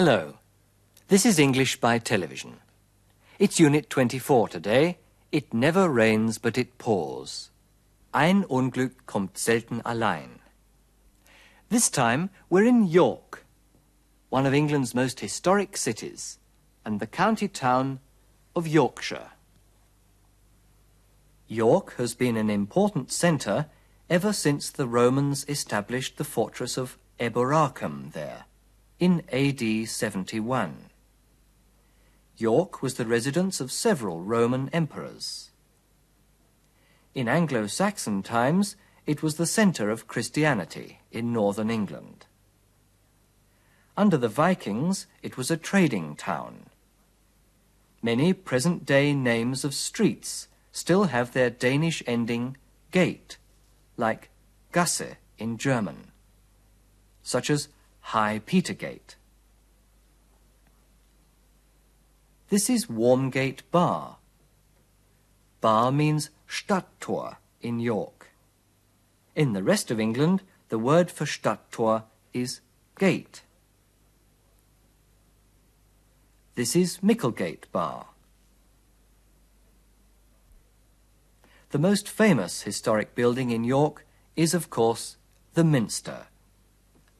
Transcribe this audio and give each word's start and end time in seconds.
Hello. 0.00 0.38
This 1.08 1.26
is 1.26 1.38
English 1.38 1.78
by 1.78 1.98
television. 1.98 2.56
It's 3.38 3.60
Unit 3.60 3.90
24 3.90 4.48
today. 4.48 4.96
It 5.30 5.52
never 5.52 5.90
rains, 5.90 6.38
but 6.38 6.56
it 6.56 6.78
pours. 6.78 7.50
Ein 8.14 8.44
Unglück 8.44 9.04
kommt 9.04 9.36
selten 9.36 9.82
allein. 9.84 10.38
This 11.68 11.90
time 11.90 12.30
we're 12.48 12.64
in 12.64 12.86
York, 12.86 13.44
one 14.30 14.46
of 14.46 14.54
England's 14.54 14.94
most 14.94 15.20
historic 15.20 15.76
cities, 15.76 16.38
and 16.82 16.98
the 16.98 17.06
county 17.06 17.46
town 17.46 18.00
of 18.56 18.66
Yorkshire. 18.66 19.32
York 21.46 21.96
has 21.98 22.14
been 22.14 22.38
an 22.38 22.48
important 22.48 23.12
centre 23.12 23.66
ever 24.08 24.32
since 24.32 24.70
the 24.70 24.86
Romans 24.86 25.44
established 25.46 26.16
the 26.16 26.24
fortress 26.24 26.78
of 26.78 26.96
Eboracum 27.18 28.12
there 28.12 28.46
in 29.00 29.22
AD 29.32 29.88
71. 29.88 30.90
York 32.36 32.82
was 32.82 32.94
the 32.94 33.06
residence 33.06 33.58
of 33.58 33.72
several 33.72 34.20
Roman 34.20 34.68
emperors. 34.74 35.50
In 37.14 37.26
Anglo-Saxon 37.26 38.22
times, 38.22 38.76
it 39.06 39.22
was 39.22 39.36
the 39.36 39.46
centre 39.46 39.88
of 39.88 40.06
Christianity 40.06 41.00
in 41.10 41.32
northern 41.32 41.70
England. 41.70 42.26
Under 43.96 44.18
the 44.18 44.28
Vikings, 44.28 45.06
it 45.22 45.38
was 45.38 45.50
a 45.50 45.56
trading 45.56 46.14
town. 46.14 46.66
Many 48.02 48.34
present-day 48.34 49.14
names 49.14 49.64
of 49.64 49.74
streets 49.74 50.46
still 50.72 51.04
have 51.04 51.32
their 51.32 51.48
Danish 51.48 52.02
ending 52.06 52.58
gate, 52.90 53.38
like 53.96 54.28
Gasse 54.72 55.16
in 55.38 55.56
German, 55.56 56.12
such 57.22 57.48
as 57.48 57.68
High 58.00 58.40
Petergate. 58.44 59.16
This 62.48 62.68
is 62.68 62.86
Walmgate 62.86 63.60
Bar. 63.70 64.16
Bar 65.60 65.92
means 65.92 66.30
Stadttor 66.48 67.36
in 67.60 67.78
York. 67.78 68.30
In 69.36 69.52
the 69.52 69.62
rest 69.62 69.90
of 69.90 70.00
England, 70.00 70.42
the 70.68 70.78
word 70.78 71.10
for 71.10 71.26
Stadttor 71.26 72.04
is 72.32 72.60
gate. 72.98 73.42
This 76.56 76.74
is 76.74 76.98
Micklegate 76.98 77.70
Bar. 77.70 78.06
The 81.70 81.78
most 81.78 82.08
famous 82.08 82.62
historic 82.62 83.14
building 83.14 83.50
in 83.50 83.62
York 83.62 84.04
is, 84.34 84.54
of 84.54 84.70
course, 84.70 85.16
the 85.54 85.62
Minster 85.62 86.26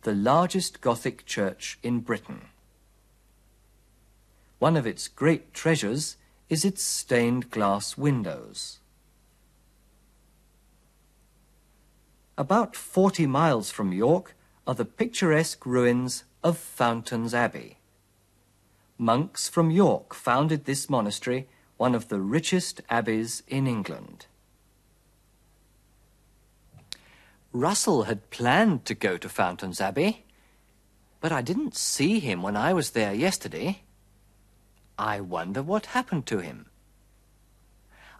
the 0.02 0.14
largest 0.14 0.80
Gothic 0.80 1.26
church 1.26 1.78
in 1.82 2.00
Britain. 2.00 2.46
One 4.58 4.76
of 4.76 4.86
its 4.86 5.08
great 5.08 5.52
treasures 5.52 6.16
is 6.48 6.64
its 6.64 6.82
stained 6.82 7.50
glass 7.50 7.98
windows. 7.98 8.78
About 12.38 12.74
40 12.74 13.26
miles 13.26 13.70
from 13.70 13.92
York 13.92 14.34
are 14.66 14.74
the 14.74 14.86
picturesque 14.86 15.66
ruins 15.66 16.24
of 16.42 16.56
Fountains 16.56 17.34
Abbey. 17.34 17.76
Monks 18.96 19.48
from 19.48 19.70
York 19.70 20.14
founded 20.14 20.64
this 20.64 20.88
monastery, 20.88 21.48
one 21.76 21.94
of 21.94 22.08
the 22.08 22.20
richest 22.20 22.80
abbeys 22.88 23.42
in 23.48 23.66
England. 23.66 24.26
Russell 27.52 28.04
had 28.04 28.30
planned 28.30 28.84
to 28.84 28.94
go 28.94 29.16
to 29.16 29.28
Fountains 29.28 29.80
Abbey, 29.80 30.24
but 31.20 31.32
I 31.32 31.42
didn't 31.42 31.76
see 31.76 32.20
him 32.20 32.42
when 32.42 32.56
I 32.56 32.72
was 32.72 32.90
there 32.90 33.12
yesterday. 33.12 33.82
I 34.96 35.20
wonder 35.20 35.60
what 35.60 35.86
happened 35.86 36.26
to 36.26 36.38
him. 36.38 36.66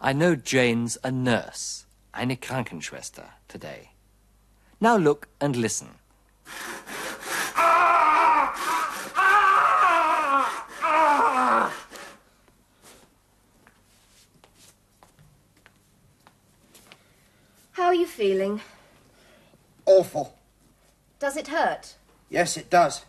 I 0.01 0.11
know 0.11 0.35
Jane's 0.35 0.97
a 1.03 1.11
nurse, 1.11 1.85
eine 2.13 2.35
Krankenschwester, 2.35 3.29
today. 3.47 3.91
Now 4.81 4.97
look 4.97 5.29
and 5.39 5.55
listen. 5.55 5.91
How 17.71 17.85
are 17.87 17.95
you 17.95 18.05
feeling? 18.05 18.59
Awful. 19.85 20.37
Does 21.19 21.37
it 21.37 21.47
hurt? 21.47 21.95
Yes, 22.29 22.57
it 22.57 22.69
does. 22.69 23.05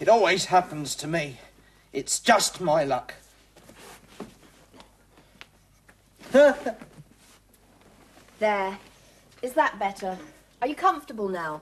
It 0.00 0.08
always 0.08 0.46
happens 0.46 0.96
to 0.96 1.06
me. 1.06 1.38
It's 1.92 2.18
just 2.20 2.58
my 2.58 2.84
luck. 2.84 3.12
there. 8.38 8.78
Is 9.42 9.52
that 9.52 9.78
better? 9.78 10.16
Are 10.62 10.68
you 10.68 10.74
comfortable 10.74 11.28
now? 11.28 11.60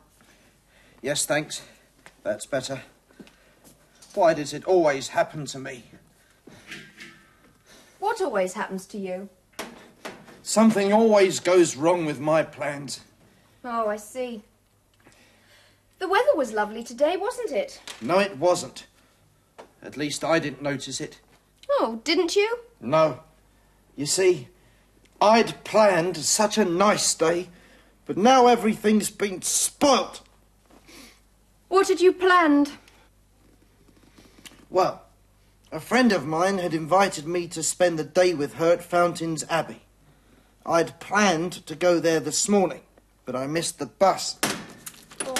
Yes, 1.02 1.26
thanks. 1.26 1.62
That's 2.22 2.46
better. 2.46 2.82
Why 4.14 4.34
does 4.34 4.52
it 4.52 4.64
always 4.64 5.08
happen 5.08 5.44
to 5.46 5.58
me? 5.58 5.84
What 8.18 8.26
always 8.26 8.54
happens 8.54 8.84
to 8.86 8.98
you? 8.98 9.28
Something 10.42 10.92
always 10.92 11.38
goes 11.38 11.76
wrong 11.76 12.04
with 12.04 12.18
my 12.18 12.42
plans. 12.42 13.02
Oh, 13.64 13.88
I 13.88 13.94
see. 13.94 14.42
The 16.00 16.08
weather 16.08 16.34
was 16.34 16.52
lovely 16.52 16.82
today, 16.82 17.16
wasn't 17.16 17.52
it? 17.52 17.80
No, 18.00 18.18
it 18.18 18.36
wasn't. 18.36 18.88
At 19.84 19.96
least 19.96 20.24
I 20.24 20.40
didn't 20.40 20.62
notice 20.62 21.00
it. 21.00 21.20
Oh, 21.70 22.00
didn't 22.02 22.34
you? 22.34 22.58
No. 22.80 23.20
You 23.94 24.06
see, 24.06 24.48
I'd 25.20 25.62
planned 25.62 26.16
such 26.16 26.58
a 26.58 26.64
nice 26.64 27.14
day, 27.14 27.46
but 28.04 28.16
now 28.16 28.48
everything's 28.48 29.10
been 29.10 29.42
spoilt. 29.42 30.22
What 31.68 31.86
had 31.86 32.00
you 32.00 32.12
planned? 32.12 32.72
Well, 34.70 35.04
a 35.70 35.80
friend 35.80 36.12
of 36.12 36.26
mine 36.26 36.58
had 36.58 36.72
invited 36.72 37.26
me 37.26 37.46
to 37.48 37.62
spend 37.62 37.98
the 37.98 38.04
day 38.04 38.32
with 38.32 38.54
her 38.54 38.72
at 38.72 38.82
Fountains 38.82 39.44
Abbey. 39.50 39.82
I'd 40.64 40.98
planned 41.00 41.52
to 41.66 41.74
go 41.74 42.00
there 42.00 42.20
this 42.20 42.48
morning, 42.48 42.80
but 43.24 43.36
I 43.36 43.46
missed 43.46 43.78
the 43.78 43.86
bus. 43.86 44.38
Oh, 45.26 45.34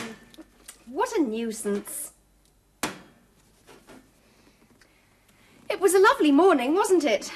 what 0.86 1.12
a 1.16 1.22
nuisance. 1.22 2.12
It 5.70 5.80
was 5.80 5.94
a 5.94 5.98
lovely 5.98 6.32
morning, 6.32 6.75
wasn't 6.75 7.04
it? 7.04 7.32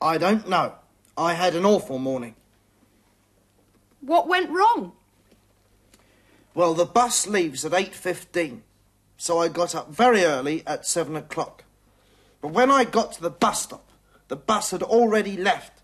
I 0.00 0.18
don't 0.18 0.48
know. 0.48 0.74
I 1.16 1.34
had 1.34 1.54
an 1.54 1.64
awful 1.64 1.98
morning. 1.98 2.34
What 4.00 4.28
went 4.28 4.50
wrong? 4.50 4.92
Well, 6.52 6.74
the 6.74 6.84
bus 6.84 7.26
leaves 7.26 7.64
at 7.64 7.72
8.15, 7.72 8.60
so 9.16 9.38
I 9.38 9.48
got 9.48 9.74
up 9.74 9.90
very 9.90 10.24
early 10.24 10.62
at 10.66 10.86
7 10.86 11.16
o'clock. 11.16 11.63
But 12.44 12.52
when 12.52 12.70
I 12.70 12.84
got 12.84 13.12
to 13.12 13.22
the 13.22 13.30
bus 13.30 13.62
stop, 13.62 13.88
the 14.28 14.36
bus 14.36 14.70
had 14.70 14.82
already 14.82 15.34
left, 15.34 15.80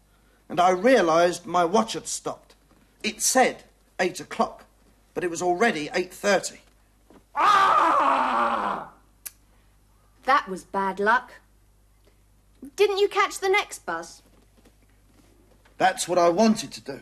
and 0.47 0.61
I 0.61 0.73
realised 0.73 1.47
my 1.47 1.65
watch 1.65 1.95
had 1.95 2.07
stopped. 2.07 2.55
It 3.03 3.23
said 3.23 3.65
eight 3.99 4.21
o'clock, 4.21 4.67
but 5.15 5.25
it 5.25 5.31
was 5.31 5.41
already 5.41 5.89
eight 5.95 6.13
thirty. 6.13 6.59
Ah! 7.35 8.91
That 10.27 10.51
was 10.51 10.65
bad 10.65 11.01
luck. 11.01 11.33
Didn't 12.77 12.99
you 12.99 13.09
catch 13.09 13.39
the 13.39 13.49
next 13.49 13.87
bus? 13.87 14.21
That's 15.79 16.07
what 16.07 16.19
I 16.19 16.29
wanted 16.29 16.73
to 16.73 16.83
do. 16.83 17.01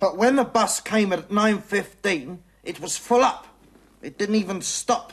But 0.00 0.16
when 0.16 0.34
the 0.34 0.42
bus 0.42 0.80
came 0.80 1.12
at 1.12 1.28
9.15, 1.28 2.38
it 2.64 2.80
was 2.80 2.96
full 2.96 3.22
up. 3.22 3.46
It 4.02 4.18
didn't 4.18 4.34
even 4.34 4.60
stop. 4.60 5.12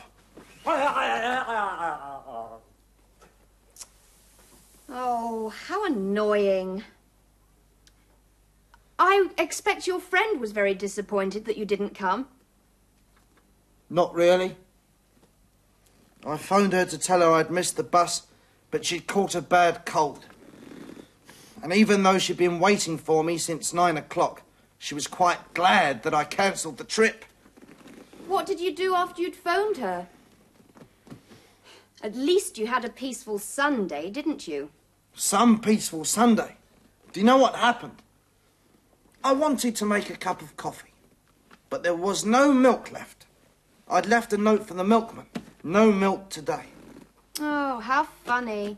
Oh, 4.88 5.48
how 5.48 5.84
annoying. 5.86 6.84
I 8.98 9.28
expect 9.38 9.86
your 9.86 10.00
friend 10.00 10.40
was 10.40 10.52
very 10.52 10.74
disappointed 10.74 11.44
that 11.46 11.56
you 11.56 11.64
didn't 11.64 11.94
come. 11.94 12.28
Not 13.90 14.14
really. 14.14 14.56
I 16.26 16.36
phoned 16.36 16.72
her 16.72 16.84
to 16.86 16.98
tell 16.98 17.20
her 17.20 17.32
I'd 17.32 17.50
missed 17.50 17.76
the 17.76 17.82
bus, 17.82 18.26
but 18.70 18.84
she'd 18.84 19.06
caught 19.06 19.34
a 19.34 19.42
bad 19.42 19.84
cold. 19.84 20.24
And 21.62 21.72
even 21.72 22.02
though 22.02 22.18
she'd 22.18 22.36
been 22.36 22.60
waiting 22.60 22.98
for 22.98 23.24
me 23.24 23.38
since 23.38 23.72
nine 23.72 23.96
o'clock, 23.96 24.42
she 24.78 24.94
was 24.94 25.06
quite 25.06 25.54
glad 25.54 26.02
that 26.02 26.14
I 26.14 26.24
cancelled 26.24 26.78
the 26.78 26.84
trip. 26.84 27.24
What 28.26 28.46
did 28.46 28.60
you 28.60 28.74
do 28.74 28.94
after 28.94 29.22
you'd 29.22 29.36
phoned 29.36 29.78
her? 29.78 30.08
At 32.04 32.14
least 32.14 32.58
you 32.58 32.66
had 32.66 32.84
a 32.84 32.90
peaceful 32.90 33.38
Sunday, 33.38 34.10
didn't 34.10 34.46
you? 34.46 34.68
Some 35.14 35.58
peaceful 35.58 36.04
Sunday. 36.04 36.56
Do 37.12 37.18
you 37.20 37.24
know 37.24 37.38
what 37.38 37.54
happened? 37.56 38.02
I 39.24 39.32
wanted 39.32 39.74
to 39.76 39.86
make 39.86 40.10
a 40.10 40.16
cup 40.16 40.42
of 40.42 40.54
coffee. 40.58 40.90
but 41.70 41.82
there 41.82 41.96
was 41.96 42.24
no 42.24 42.52
milk 42.52 42.92
left. 42.92 43.26
I'd 43.88 44.06
left 44.06 44.32
a 44.32 44.36
note 44.36 44.64
for 44.68 44.74
the 44.74 44.84
milkman. 44.84 45.26
No 45.64 45.90
milk 45.90 46.28
today. 46.28 46.66
Oh, 47.40 47.80
how 47.80 48.04
funny. 48.04 48.76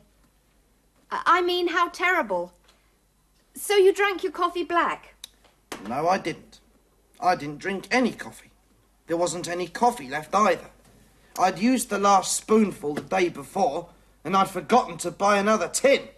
I 1.10 1.42
mean, 1.42 1.68
how 1.68 1.88
terrible. 1.88 2.52
So 3.54 3.74
you 3.74 3.92
drank 3.92 4.22
your 4.22 4.32
coffee 4.32 4.64
black? 4.64 5.14
No, 5.86 6.08
I 6.08 6.16
didn't. 6.16 6.60
I 7.20 7.34
didn't 7.34 7.58
drink 7.58 7.86
any 7.90 8.12
coffee. 8.12 8.52
There 9.08 9.16
wasn't 9.16 9.48
any 9.48 9.66
coffee 9.66 10.08
left 10.08 10.34
either. 10.34 10.70
I'd 11.38 11.58
used 11.58 11.90
the 11.90 11.98
last 11.98 12.34
spoonful 12.36 12.94
the 12.94 13.02
day 13.02 13.28
before, 13.28 13.88
and 14.24 14.36
I'd 14.36 14.50
forgotten 14.50 14.96
to 14.98 15.10
buy 15.10 15.38
another 15.38 15.68
tin. 15.68 16.08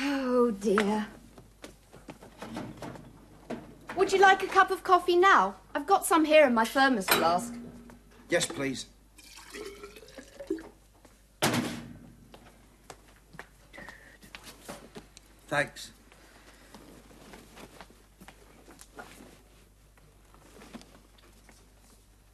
Oh, 0.00 0.50
dear. 0.52 1.08
Would 3.96 4.12
you 4.12 4.20
like 4.20 4.42
a 4.42 4.46
cup 4.46 4.70
of 4.70 4.84
coffee 4.84 5.16
now? 5.16 5.56
I've 5.74 5.86
got 5.86 6.06
some 6.06 6.24
here 6.24 6.46
in 6.46 6.54
my 6.54 6.64
thermos 6.64 7.06
flask. 7.08 7.52
Yes, 8.28 8.46
please. 8.46 8.86
Thanks. 15.48 15.92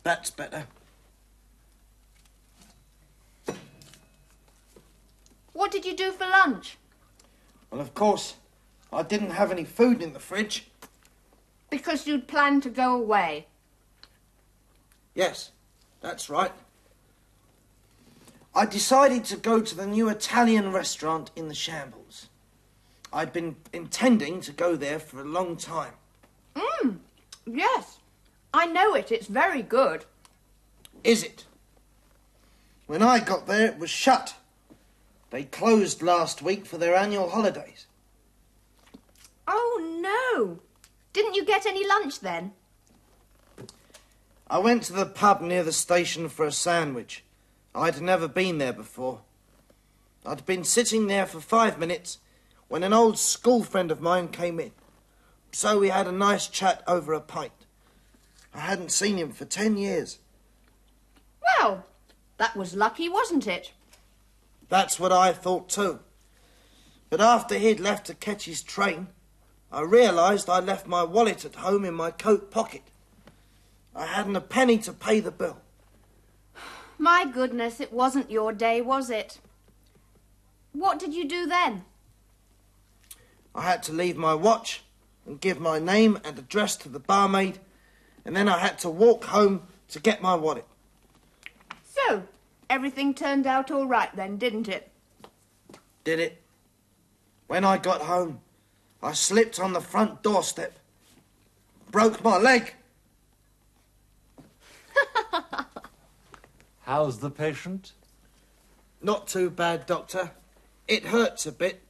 That's 0.02 0.30
better. 0.30 0.66
What 5.54 5.70
did 5.70 5.86
you 5.86 5.96
do 5.96 6.12
for 6.12 6.26
lunch? 6.26 6.76
Well, 7.70 7.80
of 7.80 7.94
course, 7.94 8.34
I 8.92 9.02
didn't 9.02 9.30
have 9.30 9.50
any 9.50 9.64
food 9.64 10.02
in 10.02 10.12
the 10.12 10.20
fridge. 10.20 10.68
Because 11.70 12.06
you'd 12.06 12.28
planned 12.28 12.62
to 12.64 12.70
go 12.70 12.94
away. 12.94 13.46
Yes, 15.14 15.52
that's 16.00 16.28
right. 16.28 16.52
I 18.54 18.66
decided 18.66 19.24
to 19.24 19.36
go 19.36 19.60
to 19.60 19.74
the 19.74 19.86
new 19.86 20.08
Italian 20.08 20.72
restaurant 20.72 21.30
in 21.34 21.48
the 21.48 21.54
Shambles. 21.54 22.28
I'd 23.12 23.32
been 23.32 23.56
intending 23.72 24.40
to 24.42 24.52
go 24.52 24.76
there 24.76 24.98
for 24.98 25.20
a 25.20 25.24
long 25.24 25.56
time. 25.56 25.94
Mmm, 26.54 26.98
yes. 27.46 27.98
I 28.52 28.66
know 28.66 28.94
it. 28.94 29.10
It's 29.10 29.26
very 29.26 29.62
good. 29.62 30.04
Is 31.02 31.22
it? 31.22 31.44
When 32.86 33.02
I 33.02 33.18
got 33.18 33.46
there, 33.46 33.66
it 33.66 33.78
was 33.78 33.90
shut. 33.90 34.34
They 35.34 35.42
closed 35.42 36.00
last 36.00 36.42
week 36.42 36.64
for 36.64 36.78
their 36.78 36.94
annual 36.94 37.30
holidays. 37.30 37.86
Oh, 39.48 39.80
no. 40.00 40.60
Didn't 41.12 41.34
you 41.34 41.44
get 41.44 41.66
any 41.66 41.84
lunch 41.84 42.20
then? 42.20 42.52
I 44.48 44.58
went 44.58 44.84
to 44.84 44.92
the 44.92 45.06
pub 45.06 45.40
near 45.40 45.64
the 45.64 45.72
station 45.72 46.28
for 46.28 46.46
a 46.46 46.52
sandwich. 46.52 47.24
I'd 47.74 48.00
never 48.00 48.28
been 48.28 48.58
there 48.58 48.72
before. 48.72 49.22
I'd 50.24 50.46
been 50.46 50.62
sitting 50.62 51.08
there 51.08 51.26
for 51.26 51.40
five 51.40 51.80
minutes 51.80 52.18
when 52.68 52.84
an 52.84 52.92
old 52.92 53.18
school 53.18 53.64
friend 53.64 53.90
of 53.90 54.00
mine 54.00 54.28
came 54.28 54.60
in. 54.60 54.70
So 55.50 55.80
we 55.80 55.88
had 55.88 56.06
a 56.06 56.12
nice 56.12 56.46
chat 56.46 56.84
over 56.86 57.12
a 57.12 57.20
pint. 57.20 57.66
I 58.54 58.60
hadn't 58.60 58.92
seen 58.92 59.16
him 59.16 59.32
for 59.32 59.46
ten 59.46 59.78
years. 59.78 60.20
Well, 61.58 61.86
that 62.36 62.54
was 62.54 62.76
lucky, 62.76 63.08
wasn't 63.08 63.48
it? 63.48 63.72
That's 64.74 64.98
what 64.98 65.12
I 65.12 65.32
thought 65.32 65.68
too. 65.68 66.00
But 67.08 67.20
after 67.20 67.56
he'd 67.56 67.78
left 67.78 68.08
to 68.08 68.12
catch 68.14 68.46
his 68.46 68.60
train, 68.60 69.06
I 69.70 69.82
realised 69.82 70.50
I 70.50 70.58
left 70.58 70.88
my 70.88 71.04
wallet 71.04 71.44
at 71.44 71.54
home 71.54 71.84
in 71.84 71.94
my 71.94 72.10
coat 72.10 72.50
pocket. 72.50 72.82
I 73.94 74.06
hadn't 74.06 74.34
a 74.34 74.40
penny 74.40 74.78
to 74.78 74.92
pay 74.92 75.20
the 75.20 75.30
bill. 75.30 75.58
My 76.98 77.24
goodness, 77.24 77.78
it 77.78 77.92
wasn't 77.92 78.32
your 78.32 78.52
day, 78.52 78.80
was 78.80 79.10
it? 79.10 79.38
What 80.72 80.98
did 80.98 81.14
you 81.14 81.24
do 81.28 81.46
then? 81.46 81.84
I 83.54 83.62
had 83.62 83.80
to 83.84 83.92
leave 83.92 84.16
my 84.16 84.34
watch 84.34 84.82
and 85.24 85.40
give 85.40 85.60
my 85.60 85.78
name 85.78 86.18
and 86.24 86.36
address 86.36 86.74
to 86.78 86.88
the 86.88 86.98
barmaid, 86.98 87.60
and 88.24 88.34
then 88.34 88.48
I 88.48 88.58
had 88.58 88.80
to 88.80 88.90
walk 88.90 89.26
home 89.26 89.68
to 89.90 90.00
get 90.00 90.20
my 90.20 90.34
wallet. 90.34 90.66
So, 91.84 92.24
everything 92.74 93.14
turned 93.14 93.46
out 93.46 93.70
all 93.70 93.86
right 93.86 94.14
then, 94.16 94.36
didn't 94.36 94.66
it? 94.68 94.90
Did 96.02 96.18
it? 96.18 96.42
When 97.46 97.64
I 97.64 97.78
got 97.78 98.00
home, 98.00 98.40
I 99.00 99.12
slipped 99.12 99.60
on 99.60 99.72
the 99.72 99.80
front 99.80 100.24
doorstep, 100.24 100.76
broke 101.92 102.24
my 102.24 102.36
leg. 102.36 102.74
How's 106.80 107.20
the 107.20 107.30
patient? 107.30 107.92
Not 109.00 109.28
too 109.28 109.50
bad, 109.50 109.86
Doctor. 109.86 110.32
It 110.88 111.06
hurts 111.06 111.46
a 111.46 111.52
bit, 111.52 111.80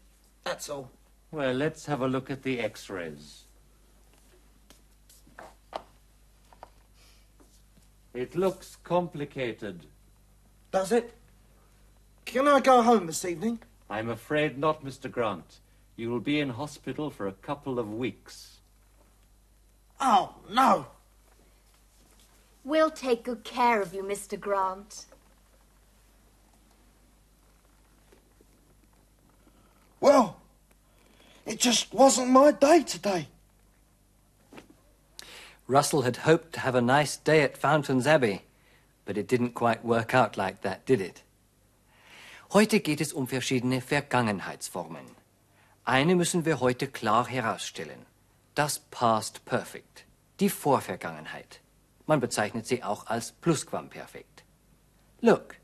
that's 0.44 0.68
all. 0.68 0.90
Well, 1.30 1.54
let's 1.54 1.86
have 1.86 2.02
a 2.02 2.08
look 2.08 2.30
at 2.30 2.42
the 2.42 2.60
x-rays. 2.60 3.44
It 8.12 8.36
looks 8.36 8.76
complicated. 8.84 9.86
Does 10.74 10.90
it? 10.90 11.12
Can 12.24 12.48
I 12.48 12.58
go 12.58 12.82
home 12.82 13.06
this 13.06 13.24
evening? 13.24 13.60
I'm 13.88 14.10
afraid 14.10 14.58
not, 14.58 14.84
Mr. 14.84 15.08
Grant. 15.08 15.60
You 15.94 16.10
will 16.10 16.18
be 16.18 16.40
in 16.40 16.50
hospital 16.50 17.10
for 17.10 17.28
a 17.28 17.32
couple 17.32 17.78
of 17.78 17.94
weeks. 17.94 18.56
Oh, 20.00 20.34
no. 20.50 20.86
We'll 22.64 22.90
take 22.90 23.22
good 23.22 23.44
care 23.44 23.80
of 23.82 23.94
you, 23.94 24.02
Mr. 24.02 24.38
Grant. 24.38 25.06
Well, 30.00 30.40
it 31.46 31.60
just 31.60 31.94
wasn't 31.94 32.30
my 32.30 32.50
day 32.50 32.82
today. 32.82 33.28
Russell 35.68 36.02
had 36.02 36.16
hoped 36.16 36.52
to 36.54 36.60
have 36.60 36.74
a 36.74 36.82
nice 36.82 37.16
day 37.16 37.42
at 37.42 37.56
Fountains 37.56 38.08
Abbey, 38.08 38.42
but 39.04 39.16
it 39.16 39.28
didn't 39.28 39.54
quite 39.54 39.84
work 39.84 40.14
out 40.14 40.36
like 40.36 40.62
that, 40.62 40.86
did 40.86 41.00
it? 41.00 41.22
Heute 42.52 42.80
geht 42.80 43.00
es 43.00 43.12
um 43.12 43.26
verschiedene 43.26 43.80
Vergangenheitsformen. 43.80 45.06
Eine 45.84 46.14
müssen 46.14 46.44
wir 46.44 46.60
heute 46.60 46.86
klar 46.86 47.26
herausstellen. 47.26 48.06
Das 48.54 48.78
Past 48.78 49.44
Perfect, 49.44 50.04
die 50.40 50.48
Vorvergangenheit. 50.48 51.60
Man 52.06 52.20
bezeichnet 52.20 52.66
sie 52.66 52.82
auch 52.82 53.06
als 53.06 53.32
Plusquamperfekt. 53.32 54.44
Look. 55.20 55.56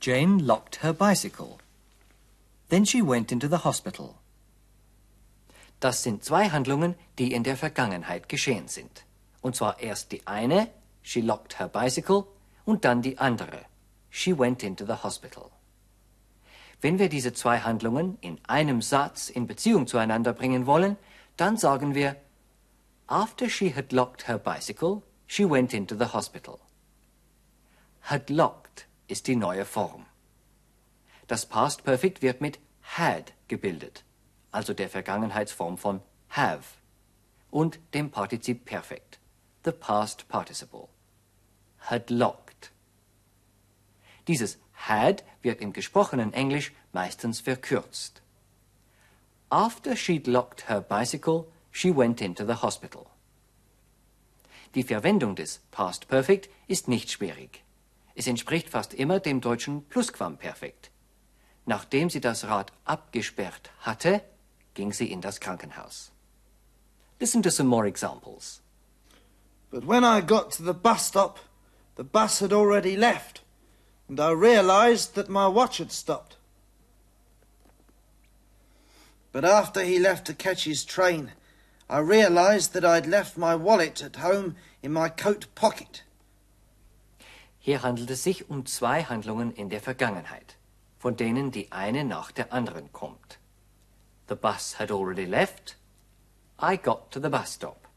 Jane 0.00 0.38
locked 0.38 0.82
her 0.82 0.92
bicycle. 0.92 1.58
Then 2.68 2.84
she 2.84 3.02
went 3.02 3.32
into 3.32 3.48
the 3.48 3.64
hospital. 3.64 4.16
Das 5.84 6.02
sind 6.02 6.24
zwei 6.24 6.48
Handlungen, 6.48 6.94
die 7.18 7.34
in 7.34 7.42
der 7.42 7.58
Vergangenheit 7.58 8.30
geschehen 8.30 8.68
sind. 8.68 9.04
Und 9.42 9.54
zwar 9.54 9.80
erst 9.80 10.12
die 10.12 10.26
eine, 10.26 10.70
she 11.02 11.20
locked 11.20 11.58
her 11.58 11.68
bicycle, 11.68 12.24
und 12.64 12.86
dann 12.86 13.02
die 13.02 13.18
andere, 13.18 13.66
she 14.08 14.38
went 14.38 14.62
into 14.62 14.86
the 14.86 15.02
hospital. 15.02 15.50
Wenn 16.80 16.98
wir 16.98 17.10
diese 17.10 17.34
zwei 17.34 17.60
Handlungen 17.60 18.16
in 18.22 18.40
einem 18.46 18.80
Satz 18.80 19.28
in 19.28 19.46
Beziehung 19.46 19.86
zueinander 19.86 20.32
bringen 20.32 20.64
wollen, 20.64 20.96
dann 21.36 21.58
sagen 21.58 21.94
wir, 21.94 22.16
after 23.06 23.50
she 23.50 23.74
had 23.74 23.92
locked 23.92 24.26
her 24.26 24.38
bicycle, 24.38 25.02
she 25.26 25.44
went 25.44 25.74
into 25.74 25.94
the 25.98 26.14
hospital. 26.14 26.60
Had 28.00 28.30
locked 28.30 28.86
ist 29.06 29.26
die 29.26 29.36
neue 29.36 29.66
Form. 29.66 30.06
Das 31.26 31.44
Past 31.44 31.84
Perfect 31.84 32.22
wird 32.22 32.40
mit 32.40 32.58
had 32.80 33.34
gebildet, 33.48 34.03
also 34.54 34.72
der 34.72 34.88
Vergangenheitsform 34.88 35.76
von 35.76 36.00
have, 36.30 36.78
und 37.50 37.80
dem 37.92 38.10
Partizip 38.10 38.64
Perfekt, 38.64 39.18
the 39.64 39.72
past 39.72 40.28
participle. 40.28 40.88
Had 41.78 42.08
locked. 42.08 42.70
Dieses 44.28 44.58
had 44.72 45.24
wird 45.42 45.60
im 45.60 45.72
gesprochenen 45.72 46.32
Englisch 46.32 46.72
meistens 46.92 47.40
verkürzt. 47.40 48.22
After 49.50 49.96
she'd 49.96 50.26
locked 50.26 50.68
her 50.68 50.80
bicycle, 50.80 51.46
she 51.70 51.94
went 51.94 52.20
into 52.20 52.46
the 52.46 52.62
hospital. 52.62 53.06
Die 54.74 54.82
Verwendung 54.82 55.36
des 55.36 55.60
Past 55.70 56.08
Perfect 56.08 56.48
ist 56.66 56.88
nicht 56.88 57.10
schwierig. 57.10 57.62
Es 58.14 58.26
entspricht 58.26 58.70
fast 58.70 58.94
immer 58.94 59.20
dem 59.20 59.40
deutschen 59.40 59.84
Plusquamperfekt. 59.84 60.90
Nachdem 61.66 62.10
sie 62.10 62.20
das 62.20 62.44
Rad 62.44 62.72
abgesperrt 62.84 63.70
hatte, 63.80 64.22
ging 64.74 64.92
sie 64.92 65.10
in 65.10 65.20
das 65.20 65.38
Krankenhaus. 65.38 66.10
Listen 67.20 67.42
to 67.42 67.50
some 67.50 67.68
more 67.68 67.86
examples. 67.86 68.60
But 69.70 69.84
when 69.84 70.04
I 70.04 70.20
got 70.20 70.50
to 70.52 70.62
the 70.62 70.74
bus 70.74 71.06
stop, 71.06 71.38
the 71.96 72.04
bus 72.04 72.40
had 72.40 72.52
already 72.52 72.96
left, 72.96 73.42
and 74.08 74.20
I 74.20 74.30
realised 74.30 75.14
that 75.14 75.28
my 75.28 75.48
watch 75.48 75.78
had 75.78 75.92
stopped. 75.92 76.36
But 79.32 79.44
after 79.44 79.82
he 79.82 79.98
left 79.98 80.26
to 80.26 80.34
catch 80.34 80.64
his 80.64 80.84
train, 80.84 81.32
I 81.88 81.98
realised 81.98 82.72
that 82.72 82.84
I'd 82.84 83.06
left 83.06 83.36
my 83.36 83.54
wallet 83.54 84.02
at 84.02 84.16
home 84.16 84.56
in 84.82 84.92
my 84.92 85.08
coat 85.08 85.46
pocket. 85.54 86.04
Hier 87.58 87.82
handelt 87.82 88.10
es 88.10 88.22
sich 88.22 88.48
um 88.48 88.66
zwei 88.66 89.02
Handlungen 89.02 89.52
in 89.52 89.70
der 89.70 89.80
Vergangenheit, 89.80 90.56
von 90.98 91.16
denen 91.16 91.50
die 91.50 91.72
eine 91.72 92.04
nach 92.04 92.30
der 92.30 92.52
anderen 92.52 92.92
kommt. 92.92 93.38
The 94.28 94.34
bus 94.34 94.78
had 94.78 94.90
already 94.90 95.26
left. 95.26 95.76
I 96.58 96.76
got 96.76 97.10
to 97.12 97.20
the 97.20 97.28
bus 97.28 97.54
stop. 97.54 97.88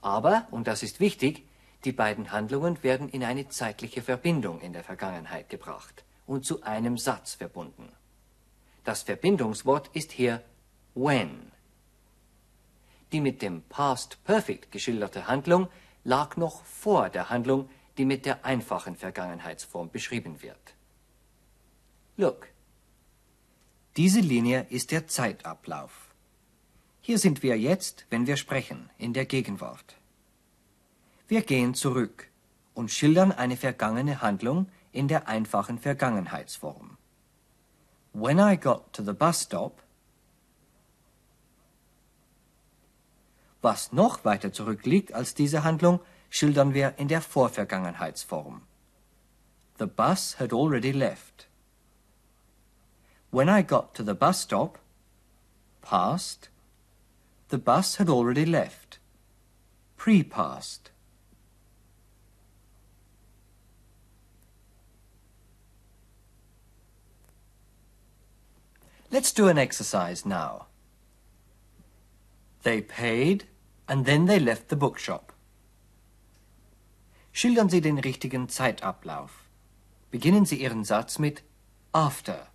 Aber, 0.00 0.46
und 0.50 0.66
das 0.66 0.82
ist 0.82 1.00
wichtig, 1.00 1.46
die 1.84 1.92
beiden 1.92 2.32
Handlungen 2.32 2.82
werden 2.82 3.08
in 3.08 3.24
eine 3.24 3.48
zeitliche 3.48 4.02
Verbindung 4.02 4.60
in 4.60 4.72
der 4.72 4.84
Vergangenheit 4.84 5.48
gebracht 5.48 6.04
und 6.26 6.44
zu 6.44 6.62
einem 6.62 6.98
Satz 6.98 7.34
verbunden. 7.34 7.92
Das 8.84 9.02
Verbindungswort 9.02 9.88
ist 9.94 10.12
hier 10.12 10.42
when. 10.94 11.52
Die 13.12 13.20
mit 13.20 13.40
dem 13.42 13.62
Past 13.62 14.22
Perfect 14.24 14.70
geschilderte 14.70 15.26
Handlung 15.26 15.68
lag 16.04 16.36
noch 16.36 16.64
vor 16.64 17.08
der 17.08 17.30
Handlung, 17.30 17.70
die 17.96 18.04
mit 18.04 18.26
der 18.26 18.44
einfachen 18.44 18.96
Vergangenheitsform 18.96 19.90
beschrieben 19.90 20.42
wird. 20.42 20.74
Look. 22.16 22.48
Diese 23.98 24.20
Linie 24.20 24.64
ist 24.70 24.92
der 24.92 25.08
Zeitablauf. 25.08 25.90
Hier 27.00 27.18
sind 27.18 27.42
wir 27.42 27.58
jetzt, 27.58 28.06
wenn 28.10 28.28
wir 28.28 28.36
sprechen, 28.36 28.90
in 28.96 29.12
der 29.12 29.26
Gegenwart. 29.26 29.96
Wir 31.26 31.42
gehen 31.42 31.74
zurück 31.74 32.28
und 32.74 32.92
schildern 32.92 33.32
eine 33.32 33.56
vergangene 33.56 34.22
Handlung 34.22 34.68
in 34.92 35.08
der 35.08 35.26
einfachen 35.26 35.80
Vergangenheitsform. 35.80 36.96
When 38.12 38.38
I 38.38 38.56
got 38.56 38.92
to 38.92 39.02
the 39.02 39.12
bus 39.12 39.42
stop, 39.42 39.82
was 43.62 43.92
noch 43.92 44.24
weiter 44.24 44.52
zurückliegt 44.52 45.12
als 45.12 45.34
diese 45.34 45.64
Handlung, 45.64 45.98
schildern 46.30 46.72
wir 46.72 46.94
in 46.98 47.08
der 47.08 47.20
Vorvergangenheitsform. 47.20 48.62
The 49.80 49.86
bus 49.86 50.38
had 50.38 50.52
already 50.52 50.92
left. 50.92 51.47
When 53.30 53.48
I 53.48 53.62
got 53.62 53.94
to 53.94 54.02
the 54.02 54.14
bus 54.14 54.40
stop, 54.40 54.78
past, 55.82 56.48
the 57.48 57.58
bus 57.58 57.96
had 57.96 58.08
already 58.08 58.46
left. 58.46 58.98
Pre-past. 59.96 60.90
Let's 69.10 69.32
do 69.32 69.48
an 69.48 69.58
exercise 69.58 70.26
now. 70.26 70.66
They 72.62 72.82
paid 72.82 73.44
and 73.88 74.04
then 74.04 74.26
they 74.26 74.38
left 74.38 74.68
the 74.68 74.76
bookshop. 74.76 75.32
Schildern 77.32 77.70
Sie 77.70 77.80
den 77.80 77.98
richtigen 77.98 78.48
Zeitablauf. 78.48 79.44
Beginnen 80.10 80.44
Sie 80.44 80.60
Ihren 80.62 80.84
Satz 80.84 81.18
mit 81.18 81.42
after. 81.92 82.48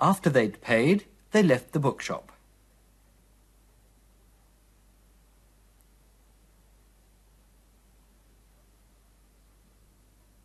After 0.00 0.30
they'd 0.30 0.60
paid, 0.62 1.04
they 1.32 1.42
left 1.42 1.72
the 1.72 1.78
bookshop. 1.78 2.32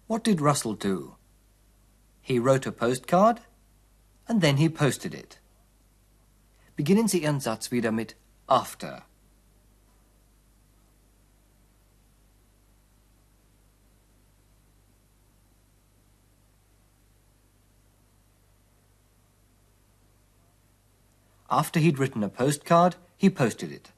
What 0.08 0.24
did 0.24 0.42
Russell 0.42 0.74
do? 0.74 1.16
He 2.22 2.38
wrote 2.38 2.66
a 2.66 2.72
postcard 2.72 3.42
and 4.28 4.42
then 4.42 4.58
he 4.58 4.70
posted 4.70 5.14
it. 5.14 5.40
Beginnen 6.76 7.08
Sie 7.08 7.24
Ihren 7.24 7.40
Satz 7.40 7.72
wieder 7.72 7.92
mit 7.92 8.16
after. 8.50 9.04
After 21.50 21.80
he'd 21.80 22.00
written 22.00 22.24
a 22.24 22.30
postcard, 22.30 22.96
he 23.18 23.30
posted 23.30 23.72
it. 23.72 23.92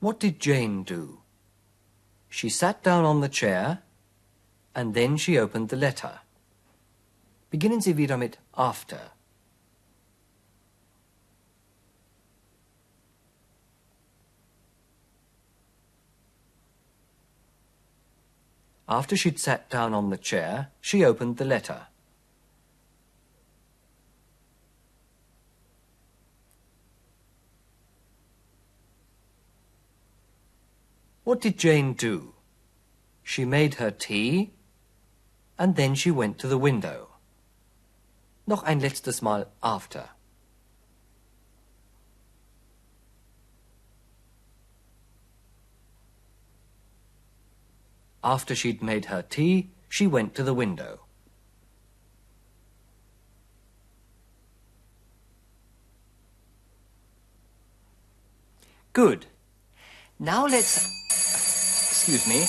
What 0.00 0.20
did 0.20 0.38
Jane 0.38 0.82
do? 0.82 1.20
She 2.28 2.48
sat 2.48 2.82
down 2.82 3.04
on 3.04 3.20
the 3.20 3.28
chair 3.28 3.82
and 4.74 4.94
then 4.94 5.16
she 5.16 5.38
opened 5.38 5.70
the 5.70 5.76
letter. 5.76 6.20
Beginnen 7.50 7.80
Sie 7.80 7.96
wieder 7.96 8.16
mit 8.16 8.38
after. 8.56 9.12
After 18.88 19.16
she'd 19.16 19.38
sat 19.38 19.68
down 19.68 19.94
on 19.94 20.10
the 20.10 20.16
chair, 20.16 20.70
she 20.80 21.04
opened 21.04 21.38
the 21.38 21.44
letter. 21.44 21.88
What 31.24 31.40
did 31.40 31.58
Jane 31.58 31.94
do? 31.94 32.34
She 33.24 33.44
made 33.44 33.74
her 33.74 33.90
tea 33.90 34.52
and 35.58 35.74
then 35.74 35.96
she 35.96 36.12
went 36.12 36.38
to 36.38 36.46
the 36.46 36.58
window. 36.58 37.08
Noch 38.46 38.62
ein 38.64 38.78
letztes 38.78 39.20
Mal 39.20 39.48
after. 39.60 40.10
After 48.26 48.56
she'd 48.56 48.82
made 48.82 49.04
her 49.04 49.22
tea, 49.22 49.70
she 49.88 50.08
went 50.08 50.34
to 50.34 50.42
the 50.42 50.52
window. 50.52 51.02
Good. 58.92 59.26
Now 60.18 60.44
let's. 60.46 60.90
Excuse 61.08 62.26
me. 62.26 62.46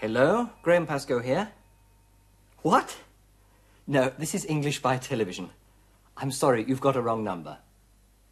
Hello, 0.00 0.48
Graham 0.62 0.86
Pascoe 0.86 1.20
here. 1.20 1.50
What? 2.62 2.96
No, 3.86 4.10
this 4.18 4.34
is 4.34 4.46
English 4.46 4.80
by 4.80 4.96
television. 4.96 5.50
I'm 6.16 6.30
sorry, 6.30 6.64
you've 6.66 6.80
got 6.80 6.96
a 6.96 7.02
wrong 7.02 7.24
number. 7.24 7.58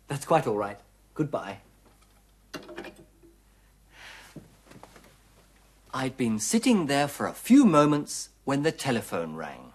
That's 0.08 0.24
quite 0.24 0.46
all 0.46 0.56
right. 0.56 0.80
Goodbye. 1.12 1.58
I'd 5.94 6.16
been 6.16 6.38
sitting 6.38 6.86
there 6.86 7.06
for 7.06 7.26
a 7.26 7.34
few 7.34 7.66
moments 7.66 8.30
when 8.44 8.62
the 8.62 8.72
telephone 8.72 9.36
rang. 9.36 9.72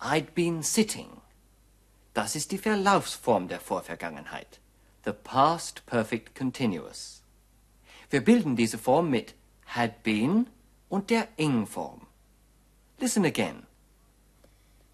I'd 0.00 0.34
been 0.34 0.62
sitting. 0.62 1.20
Das 2.14 2.36
ist 2.36 2.52
die 2.52 2.58
Verlaufsform 2.58 3.48
der 3.48 3.58
Vorvergangenheit. 3.58 4.60
The 5.04 5.12
past 5.12 5.84
perfect 5.84 6.36
continuous. 6.36 7.22
Wir 8.10 8.20
bilden 8.20 8.54
diese 8.54 8.78
Form 8.78 9.10
mit 9.10 9.34
had 9.74 10.04
been 10.04 10.46
und 10.88 11.10
der 11.10 11.28
Ing-Form. 11.36 12.06
Listen 13.00 13.24
again. 13.24 13.66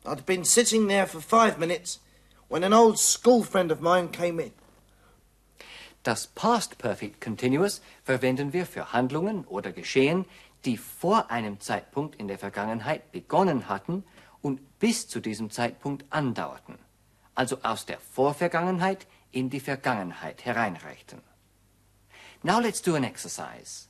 I'd 0.06 0.24
been 0.24 0.44
sitting 0.44 0.88
there 0.88 1.06
for 1.06 1.20
five 1.20 1.58
minutes 1.58 2.00
when 2.48 2.64
an 2.64 2.72
old 2.72 2.98
school 2.98 3.42
friend 3.42 3.70
of 3.70 3.82
mine 3.82 4.08
came 4.08 4.40
in. 4.40 4.52
Das 6.02 6.26
Past 6.26 6.78
Perfect 6.78 7.20
Continuous 7.20 7.80
verwenden 8.02 8.52
wir 8.52 8.66
für 8.66 8.92
Handlungen 8.92 9.44
oder 9.44 9.70
Geschehen, 9.70 10.26
die 10.64 10.76
vor 10.76 11.30
einem 11.30 11.60
Zeitpunkt 11.60 12.16
in 12.16 12.26
der 12.26 12.38
Vergangenheit 12.38 13.12
begonnen 13.12 13.68
hatten 13.68 14.04
und 14.40 14.80
bis 14.80 15.06
zu 15.06 15.20
diesem 15.20 15.50
Zeitpunkt 15.50 16.04
andauerten, 16.10 16.78
also 17.36 17.58
aus 17.62 17.86
der 17.86 18.00
Vorvergangenheit 18.00 19.06
in 19.30 19.48
die 19.48 19.60
Vergangenheit 19.60 20.44
hereinreichten. 20.44 21.20
Now 22.42 22.58
let's 22.58 22.82
do 22.82 22.96
an 22.96 23.04
exercise. 23.04 23.86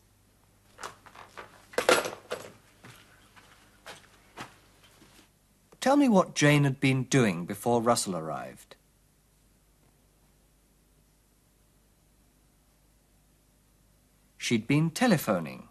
Tell 5.80 5.96
me 5.96 6.08
what 6.08 6.34
Jane 6.36 6.64
had 6.64 6.78
been 6.78 7.08
doing 7.08 7.46
before 7.46 7.80
Russell 7.80 8.14
arrived. 8.14 8.71
She'd 14.52 14.66
been 14.66 14.90
telephoning. 14.90 15.66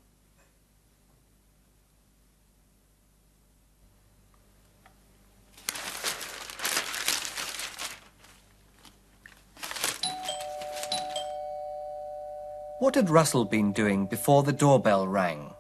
What 12.80 12.96
had 12.96 13.12
Russell 13.12 13.46
been 13.46 13.72
doing 13.72 14.08
before 14.08 14.42
the 14.42 14.52
doorbell 14.52 15.08
rang? 15.08 15.54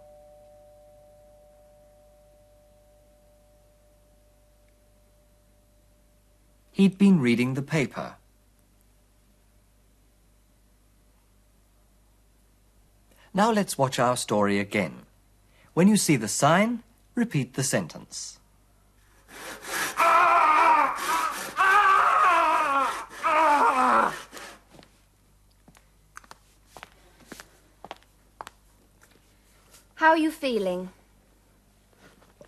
He'd 6.71 6.97
been 6.97 7.19
reading 7.19 7.53
the 7.53 7.61
paper. 7.61 8.15
Now 13.33 13.49
let's 13.51 13.77
watch 13.77 13.97
our 13.97 14.17
story 14.17 14.59
again. 14.59 15.03
When 15.73 15.87
you 15.87 15.95
see 15.95 16.17
the 16.17 16.27
sign, 16.27 16.83
repeat 17.15 17.53
the 17.53 17.63
sentence. 17.63 18.39
How 29.95 30.09
are 30.09 30.17
you 30.17 30.31
feeling? 30.31 30.89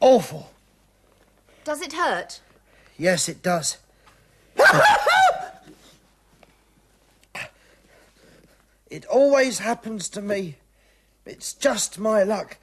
Awful. 0.02 0.52
Does 1.64 1.82
it 1.82 1.94
hurt? 1.94 2.42
Yes, 2.98 3.30
it 3.30 3.42
does. 3.42 3.78
it 8.90 9.06
always 9.06 9.60
happens 9.60 10.10
to 10.10 10.22
me. 10.22 10.58
It's 11.26 11.54
just 11.54 12.00
my 12.00 12.24
luck. 12.24 12.58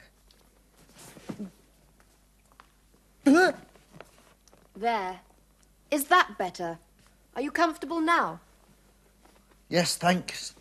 There. 3.25 5.21
Is 5.91 6.05
that 6.05 6.39
better? 6.39 6.79
Are 7.37 7.43
you 7.43 7.51
comfortable 7.51 8.01
now? 8.01 8.41
Yes, 9.69 9.97
thanks. 9.97 10.55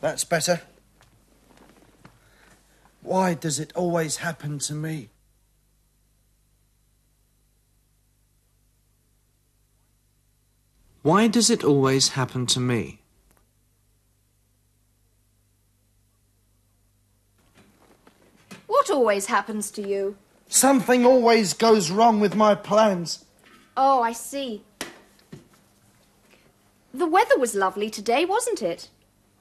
That's 0.00 0.24
better. 0.24 0.62
Why 3.02 3.34
does 3.34 3.58
it 3.58 3.72
always 3.74 4.18
happen 4.18 4.58
to 4.60 4.74
me? 4.74 5.10
Why 11.02 11.26
does 11.26 11.50
it 11.50 11.64
always 11.64 12.10
happen 12.10 12.46
to 12.46 12.60
me? 12.60 13.00
What 18.66 18.81
always 18.92 19.26
happens 19.26 19.70
to 19.72 19.86
you? 19.86 20.16
Something 20.48 21.06
always 21.06 21.54
goes 21.54 21.90
wrong 21.90 22.20
with 22.20 22.34
my 22.34 22.54
plans. 22.54 23.24
Oh, 23.76 24.02
I 24.02 24.12
see. 24.12 24.62
The 26.92 27.06
weather 27.06 27.38
was 27.38 27.54
lovely 27.54 27.88
today, 27.88 28.24
wasn't 28.26 28.62
it? 28.62 28.88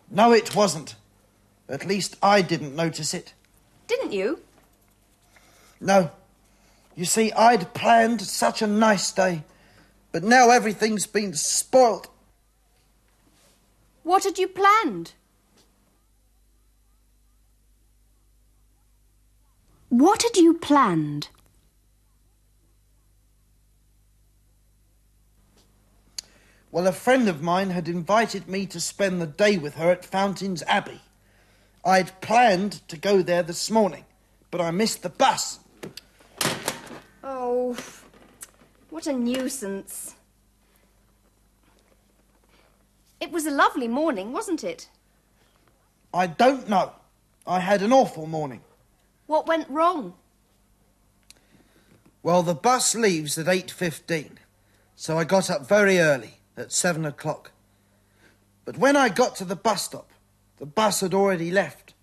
No, 0.09 0.31
it 0.31 0.55
wasn't. 0.55 0.95
At 1.67 1.85
least 1.85 2.15
I 2.23 2.41
didn't 2.41 2.75
notice 2.75 3.13
it. 3.13 3.33
Didn't 3.87 4.13
you? 4.13 4.39
No. 5.81 6.11
You 6.95 7.05
see, 7.05 7.31
I'd 7.33 7.73
planned 7.73 8.21
such 8.21 8.61
a 8.61 8.67
nice 8.67 9.11
day, 9.11 9.43
but 10.11 10.23
now 10.23 10.49
everything's 10.49 11.07
been 11.07 11.33
spoilt. 11.33 12.07
What 14.03 14.23
had 14.23 14.37
you 14.37 14.47
planned? 14.47 15.13
What 19.91 20.23
had 20.23 20.37
you 20.37 20.53
planned? 20.53 21.27
Well, 26.71 26.87
a 26.87 26.93
friend 26.93 27.27
of 27.27 27.41
mine 27.41 27.71
had 27.71 27.89
invited 27.89 28.47
me 28.47 28.65
to 28.67 28.79
spend 28.79 29.21
the 29.21 29.27
day 29.27 29.57
with 29.57 29.75
her 29.75 29.91
at 29.91 30.05
Fountains 30.05 30.63
Abbey. 30.65 31.01
I'd 31.83 32.21
planned 32.21 32.87
to 32.87 32.95
go 32.95 33.21
there 33.21 33.43
this 33.43 33.69
morning, 33.69 34.05
but 34.49 34.61
I 34.61 34.71
missed 34.71 35.03
the 35.03 35.09
bus. 35.09 35.59
Oh, 37.21 37.75
what 38.89 39.07
a 39.07 39.13
nuisance. 39.13 40.15
It 43.19 43.33
was 43.33 43.45
a 43.45 43.51
lovely 43.51 43.89
morning, 43.89 44.31
wasn't 44.31 44.63
it? 44.63 44.87
I 46.13 46.27
don't 46.27 46.69
know. 46.69 46.93
I 47.45 47.59
had 47.59 47.81
an 47.81 47.91
awful 47.91 48.25
morning. 48.25 48.61
What 49.31 49.47
went 49.47 49.69
wrong? 49.69 50.15
Well, 52.21 52.43
the 52.43 52.53
bus 52.53 52.95
leaves 52.95 53.37
at 53.37 53.45
8.15, 53.45 54.31
so 54.97 55.17
I 55.17 55.23
got 55.23 55.49
up 55.49 55.65
very 55.65 55.99
early, 55.99 56.39
at 56.57 56.73
7 56.73 57.05
o'clock. 57.05 57.51
But 58.65 58.77
when 58.77 58.97
I 58.97 59.07
got 59.07 59.37
to 59.37 59.45
the 59.45 59.55
bus 59.55 59.83
stop, 59.83 60.11
the 60.57 60.65
bus 60.65 60.99
had 60.99 61.13
already 61.13 61.49
left. 61.49 61.93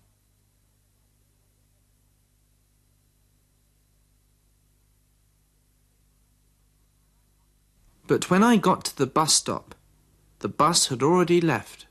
But 8.07 8.31
when 8.31 8.41
I 8.41 8.57
got 8.57 8.85
to 8.85 8.97
the 8.97 9.05
bus 9.05 9.35
stop, 9.35 9.75
the 10.39 10.49
bus 10.49 10.87
had 10.87 11.03
already 11.03 11.41
left. 11.41 11.85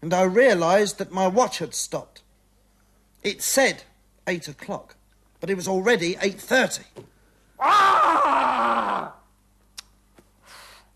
And 0.00 0.14
I 0.14 0.22
realised 0.22 0.98
that 0.98 1.12
my 1.12 1.26
watch 1.26 1.58
had 1.58 1.74
stopped. 1.74 2.22
It 3.22 3.42
said 3.42 3.82
eight 4.26 4.48
o'clock, 4.48 4.96
but 5.40 5.50
it 5.50 5.56
was 5.56 5.68
already 5.68 6.16
eight 6.20 6.40
thirty. 6.40 6.84
Ah! 7.58 9.14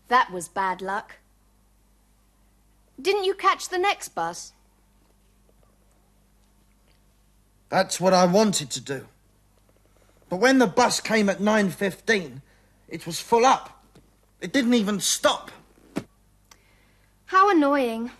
That 0.07 0.31
was 0.31 0.47
bad 0.47 0.81
luck. 0.81 1.15
Didn't 3.01 3.25
you 3.25 3.33
catch 3.33 3.69
the 3.69 3.77
next 3.77 4.09
bus? 4.09 4.53
That's 7.69 7.99
what 7.99 8.13
I 8.13 8.25
wanted 8.25 8.69
to 8.71 8.81
do. 8.81 9.07
But 10.29 10.37
when 10.37 10.59
the 10.59 10.67
bus 10.67 10.99
came 10.99 11.27
at 11.29 11.41
nine 11.41 11.69
fifteen, 11.69 12.41
it 12.87 13.05
was 13.05 13.19
full 13.19 13.45
up. 13.45 13.83
It 14.39 14.53
didn't 14.53 14.75
even 14.75 14.99
stop. 14.99 15.51
How 17.25 17.49
annoying. 17.49 18.11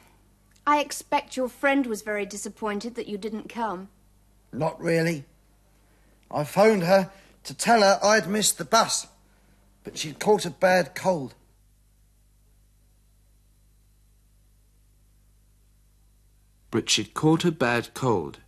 I 0.66 0.80
expect 0.80 1.36
your 1.36 1.50
friend 1.50 1.86
was 1.86 2.02
very 2.02 2.26
disappointed 2.26 2.96
that 2.96 3.08
you 3.08 3.18
didn't 3.18 3.50
come. 3.50 3.90
Not 4.52 4.80
really. 4.82 5.26
I 6.32 6.44
phoned 6.44 6.84
her 6.84 7.12
to 7.44 7.54
tell 7.54 7.82
her 7.82 8.00
I'd 8.02 8.30
missed 8.30 8.58
the 8.58 8.66
bus, 8.66 9.08
but 9.84 9.98
she'd 9.98 10.20
caught 10.20 10.46
a 10.46 10.50
bad 10.50 10.96
cold. 10.96 11.36
But 16.72 16.90
she'd 16.90 17.14
caught 17.14 17.46
a 17.46 17.52
bad 17.52 17.94
cold. 17.94 18.40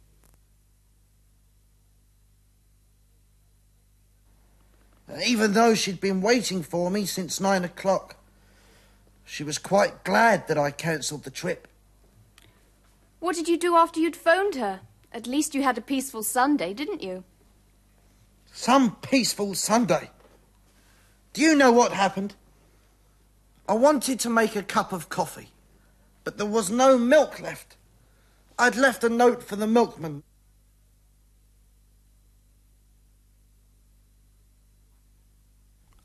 Even 5.23 5.54
though 5.54 5.75
she'd 5.75 6.01
been 6.01 6.21
waiting 6.21 6.63
for 6.63 6.89
me 6.89 7.06
since 7.06 7.39
nine 7.39 7.63
o'clock, 7.63 8.15
she 9.23 9.43
was 9.43 9.58
quite 9.58 10.04
glad 10.04 10.47
that 10.47 10.58
I 10.58 10.71
cancelled 10.71 11.23
the 11.23 11.30
trip. 11.30 11.67
What 13.25 13.35
did 13.35 13.47
you 13.47 13.57
do 13.57 13.75
after 13.75 13.99
you'd 13.99 14.15
phoned 14.15 14.53
her? 14.53 14.81
At 15.11 15.25
least 15.25 15.55
you 15.55 15.63
had 15.63 15.79
a 15.79 15.81
peaceful 15.81 16.21
Sunday, 16.21 16.75
didn't 16.75 17.01
you? 17.01 17.23
Some 18.51 18.97
peaceful 18.97 19.55
Sunday. 19.55 20.11
Do 21.33 21.41
you 21.41 21.55
know 21.55 21.71
what 21.71 21.91
happened? 21.91 22.35
I 23.67 23.73
wanted 23.73 24.19
to 24.19 24.29
make 24.29 24.55
a 24.55 24.61
cup 24.61 24.93
of 24.93 25.09
coffee, 25.09 25.49
but 26.23 26.38
there 26.38 26.45
was 26.45 26.69
no 26.69 26.99
milk 26.99 27.39
left. 27.41 27.77
I'd 28.59 28.75
left 28.75 29.03
a 29.03 29.09
note 29.09 29.41
for 29.41 29.55
the 29.55 29.65
milkman. 29.65 30.21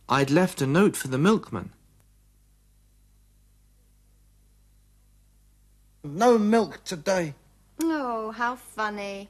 I'd 0.09 0.31
left 0.31 0.63
a 0.63 0.67
note 0.67 0.97
for 0.97 1.09
the 1.09 1.19
milkman. 1.19 1.75
No 6.03 6.39
milk 6.39 6.83
today. 6.85 7.35
Oh, 7.83 8.31
how 8.31 8.57
funny. 8.57 9.29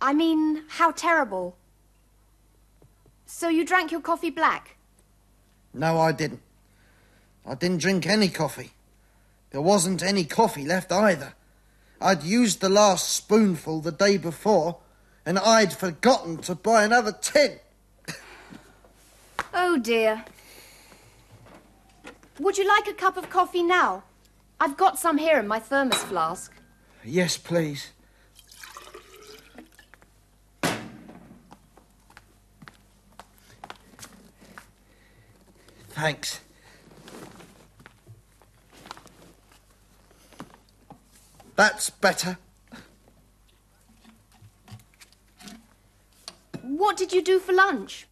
I 0.00 0.12
mean, 0.12 0.64
how 0.68 0.92
terrible. 0.92 1.56
So 3.26 3.48
you 3.48 3.64
drank 3.64 3.90
your 3.90 4.00
coffee 4.00 4.30
black? 4.30 4.76
No, 5.74 5.98
I 5.98 6.12
didn't. 6.12 6.42
I 7.44 7.54
didn't 7.54 7.78
drink 7.78 8.06
any 8.06 8.28
coffee. 8.28 8.72
There 9.50 9.60
wasn't 9.60 10.02
any 10.02 10.24
coffee 10.24 10.64
left 10.64 10.92
either. 10.92 11.34
I'd 12.00 12.22
used 12.22 12.60
the 12.60 12.68
last 12.68 13.08
spoonful 13.12 13.80
the 13.80 13.92
day 13.92 14.16
before, 14.16 14.78
and 15.24 15.38
I'd 15.38 15.72
forgotten 15.72 16.38
to 16.38 16.54
buy 16.54 16.84
another 16.84 17.12
tin. 17.12 17.58
Oh 19.54 19.78
dear. 19.78 20.24
Would 22.38 22.58
you 22.58 22.68
like 22.68 22.86
a 22.86 22.92
cup 22.92 23.16
of 23.16 23.30
coffee 23.30 23.62
now? 23.62 24.04
I've 24.58 24.76
got 24.76 24.98
some 24.98 25.18
here 25.18 25.38
in 25.38 25.46
my 25.46 25.58
thermos 25.58 26.02
flask. 26.04 26.52
Yes, 27.04 27.36
please. 27.36 27.90
Thanks. 35.90 36.40
That's 41.54 41.88
better. 41.88 42.36
What 46.62 46.96
did 46.96 47.12
you 47.12 47.22
do 47.22 47.38
for 47.38 47.52
lunch? 47.52 48.06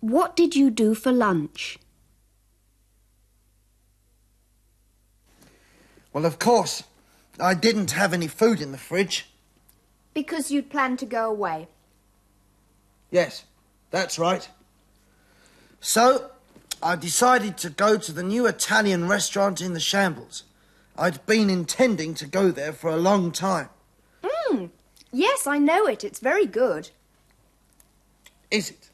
What 0.00 0.34
did 0.34 0.56
you 0.56 0.70
do 0.70 0.94
for 0.94 1.12
lunch? 1.12 1.78
Well, 6.12 6.24
of 6.24 6.38
course, 6.38 6.82
I 7.38 7.54
didn't 7.54 7.92
have 7.92 8.12
any 8.12 8.26
food 8.26 8.60
in 8.60 8.72
the 8.72 8.78
fridge. 8.78 9.26
Because 10.12 10.50
you'd 10.50 10.70
planned 10.70 10.98
to 11.00 11.06
go 11.06 11.30
away. 11.30 11.68
Yes, 13.10 13.44
that's 13.90 14.18
right. 14.18 14.48
So, 15.80 16.30
I 16.82 16.96
decided 16.96 17.56
to 17.58 17.70
go 17.70 17.96
to 17.96 18.12
the 18.12 18.22
new 18.22 18.46
Italian 18.46 19.06
restaurant 19.06 19.60
in 19.60 19.74
the 19.74 19.80
Shambles. 19.80 20.44
I'd 20.96 21.24
been 21.26 21.48
intending 21.48 22.14
to 22.14 22.26
go 22.26 22.50
there 22.50 22.72
for 22.72 22.90
a 22.90 22.96
long 22.96 23.32
time. 23.32 23.68
Mm. 24.22 24.70
Yes, 25.12 25.46
I 25.46 25.58
know 25.58 25.86
it. 25.86 26.04
It's 26.04 26.20
very 26.20 26.46
good. 26.46 26.90
Is 28.50 28.70
it? 28.70 28.90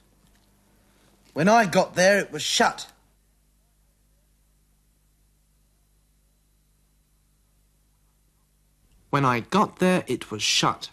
When 1.36 1.48
I 1.48 1.66
got 1.66 1.96
there, 1.96 2.18
it 2.18 2.32
was 2.32 2.40
shut. 2.40 2.86
When 9.10 9.26
I 9.26 9.40
got 9.40 9.78
there, 9.78 10.02
it 10.06 10.30
was 10.30 10.42
shut. 10.42 10.88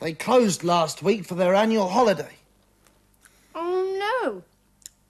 They 0.00 0.14
closed 0.14 0.64
last 0.64 1.00
week 1.00 1.24
for 1.24 1.36
their 1.36 1.54
annual 1.54 1.90
holiday. 1.90 2.34
Oh, 3.54 4.24
no. 4.24 4.42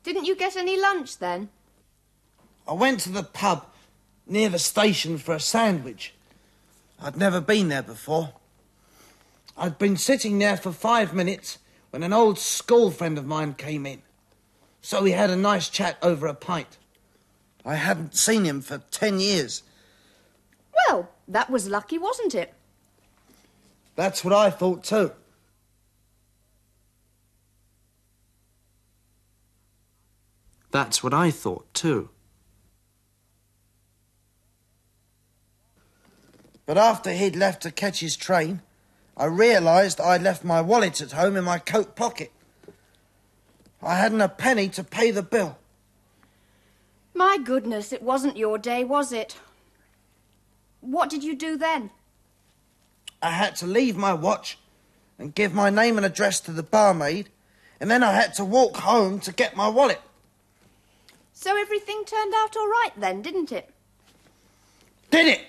Didn't 0.02 0.26
you 0.26 0.36
get 0.36 0.54
any 0.54 0.78
lunch 0.78 1.16
then? 1.16 1.48
I 2.68 2.74
went 2.74 3.00
to 3.00 3.10
the 3.10 3.22
pub 3.22 3.64
near 4.26 4.50
the 4.50 4.58
station 4.58 5.16
for 5.16 5.34
a 5.34 5.40
sandwich. 5.40 6.12
I'd 7.00 7.16
never 7.16 7.40
been 7.40 7.68
there 7.68 7.82
before. 7.82 8.34
I'd 9.60 9.76
been 9.76 9.98
sitting 9.98 10.38
there 10.38 10.56
for 10.56 10.72
five 10.72 11.12
minutes 11.12 11.58
when 11.90 12.02
an 12.02 12.14
old 12.14 12.38
school 12.38 12.90
friend 12.90 13.18
of 13.18 13.26
mine 13.26 13.52
came 13.52 13.84
in. 13.84 14.00
So 14.80 15.02
we 15.02 15.12
had 15.12 15.28
a 15.28 15.36
nice 15.36 15.68
chat 15.68 15.98
over 16.02 16.26
a 16.26 16.34
pint. 16.34 16.78
I 17.62 17.74
hadn't 17.74 18.14
seen 18.14 18.46
him 18.46 18.62
for 18.62 18.78
ten 18.90 19.20
years. 19.20 19.62
Well, 20.88 21.10
that 21.28 21.50
was 21.50 21.68
lucky, 21.68 21.98
wasn't 21.98 22.34
it? 22.34 22.54
That's 23.96 24.24
what 24.24 24.32
I 24.32 24.48
thought 24.48 24.82
too. 24.82 25.12
That's 30.70 31.04
what 31.04 31.12
I 31.12 31.30
thought 31.30 31.66
too. 31.74 32.08
But 36.64 36.78
after 36.78 37.12
he'd 37.12 37.36
left 37.36 37.62
to 37.64 37.70
catch 37.70 38.00
his 38.00 38.16
train, 38.16 38.62
I 39.20 39.26
realised 39.26 40.00
I'd 40.00 40.22
left 40.22 40.44
my 40.44 40.62
wallet 40.62 41.02
at 41.02 41.12
home 41.12 41.36
in 41.36 41.44
my 41.44 41.58
coat 41.58 41.94
pocket. 41.94 42.32
I 43.82 43.96
hadn't 43.96 44.22
a 44.22 44.30
penny 44.30 44.70
to 44.70 44.82
pay 44.82 45.10
the 45.10 45.22
bill. 45.22 45.58
My 47.12 47.36
goodness, 47.36 47.92
it 47.92 48.02
wasn't 48.02 48.38
your 48.38 48.56
day, 48.56 48.82
was 48.82 49.12
it? 49.12 49.36
What 50.80 51.10
did 51.10 51.22
you 51.22 51.36
do 51.36 51.58
then? 51.58 51.90
I 53.20 53.32
had 53.32 53.56
to 53.56 53.66
leave 53.66 53.94
my 53.94 54.14
watch 54.14 54.56
and 55.18 55.34
give 55.34 55.52
my 55.52 55.68
name 55.68 55.98
and 55.98 56.06
address 56.06 56.40
to 56.40 56.52
the 56.52 56.62
barmaid, 56.62 57.28
and 57.78 57.90
then 57.90 58.02
I 58.02 58.12
had 58.12 58.32
to 58.36 58.44
walk 58.44 58.78
home 58.78 59.20
to 59.20 59.32
get 59.34 59.54
my 59.54 59.68
wallet. 59.68 60.00
So 61.34 61.58
everything 61.60 62.04
turned 62.06 62.32
out 62.34 62.56
all 62.56 62.68
right 62.68 62.92
then, 62.96 63.20
didn't 63.20 63.52
it? 63.52 63.68
Did 65.10 65.26
it? 65.26 65.42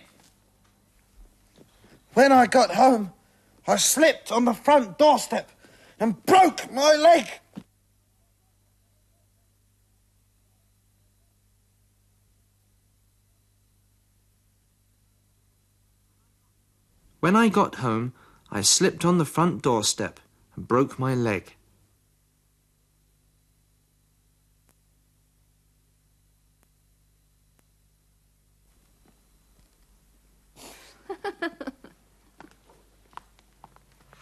When 2.14 2.34
I 2.34 2.48
got 2.48 2.76
home, 2.76 3.14
I 3.68 3.76
slipped 3.76 4.32
on 4.32 4.46
the 4.46 4.54
front 4.54 4.98
doorstep 4.98 5.52
and 6.00 6.26
broke 6.26 6.72
my 6.72 6.94
leg. 6.94 7.28
When 17.20 17.36
I 17.36 17.50
got 17.50 17.76
home, 17.76 18.14
I 18.50 18.62
slipped 18.62 19.06
on 19.06 19.20
the 19.20 19.26
front 19.26 19.62
doorstep 19.62 20.20
and 20.56 20.68
broke 20.68 20.98
my 20.98 21.14
leg. 21.14 21.54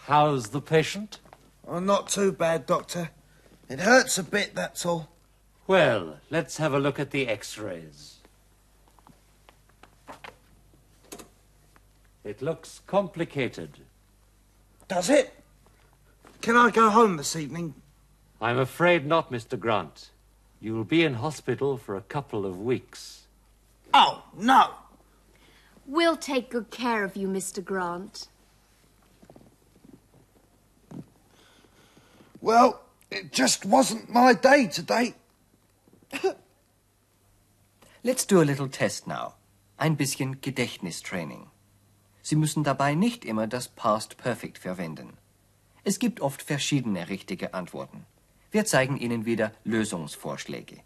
How's 0.09 0.49
the 0.49 0.59
patient? 0.59 1.19
Oh, 1.67 1.77
not 1.77 2.09
too 2.09 2.31
bad, 2.31 2.65
Doctor. 2.65 3.11
It 3.69 3.81
hurts 3.81 4.17
a 4.17 4.23
bit, 4.23 4.55
that's 4.55 4.83
all. 4.83 5.07
Well, 5.67 6.17
let's 6.31 6.57
have 6.57 6.73
a 6.73 6.79
look 6.79 6.99
at 6.99 7.11
the 7.11 7.27
x-rays. 7.27 8.15
It 12.23 12.41
looks 12.41 12.81
complicated. 12.87 13.81
Does 14.87 15.11
it? 15.11 15.31
Can 16.41 16.55
I 16.55 16.71
go 16.71 16.89
home 16.89 17.17
this 17.17 17.35
evening? 17.35 17.75
I'm 18.41 18.57
afraid 18.57 19.05
not, 19.05 19.31
Mr. 19.31 19.59
Grant. 19.59 20.09
You'll 20.59 20.85
be 20.85 21.03
in 21.03 21.13
hospital 21.13 21.77
for 21.77 21.95
a 21.95 22.01
couple 22.01 22.47
of 22.47 22.59
weeks. 22.59 23.27
Oh, 23.93 24.23
no. 24.35 24.71
We'll 25.85 26.17
take 26.17 26.49
good 26.49 26.71
care 26.71 27.03
of 27.03 27.15
you, 27.15 27.27
Mr. 27.27 27.63
Grant. 27.63 28.27
Well, 32.41 32.79
it 33.11 33.31
just 33.31 33.65
wasn't 33.65 34.09
my 34.09 34.33
day 34.33 34.67
today. 34.67 35.13
Let's 38.03 38.25
do 38.25 38.41
a 38.41 38.45
little 38.45 38.69
test 38.69 39.07
now. 39.07 39.33
Ein 39.77 39.95
bisschen 39.97 40.39
Gedächtnistraining. 40.41 41.47
Sie 42.21 42.35
müssen 42.35 42.63
dabei 42.63 42.95
nicht 42.95 43.25
immer 43.25 43.47
das 43.47 43.67
Past 43.67 44.17
Perfect 44.17 44.57
verwenden. 44.57 45.17
Es 45.83 45.99
gibt 45.99 46.21
oft 46.21 46.41
verschiedene 46.41 47.09
richtige 47.09 47.53
Antworten. 47.53 48.05
Wir 48.51 48.65
zeigen 48.65 48.97
Ihnen 48.97 49.25
wieder 49.25 49.51
Lösungsvorschläge. 49.63 50.81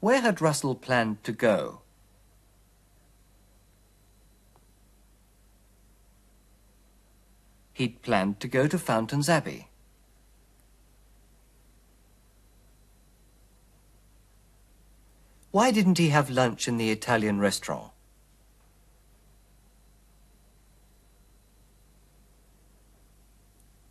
Where 0.00 0.22
had 0.22 0.40
Russell 0.40 0.74
planned 0.74 1.22
to 1.24 1.32
go? 1.32 1.81
He'd 7.72 8.02
planned 8.02 8.40
to 8.40 8.48
go 8.48 8.66
to 8.68 8.78
Fountains 8.78 9.28
Abbey. 9.28 9.68
Why 15.50 15.70
didn't 15.70 15.98
he 15.98 16.08
have 16.08 16.30
lunch 16.30 16.66
in 16.66 16.78
the 16.78 16.90
Italian 16.90 17.38
restaurant? 17.38 17.92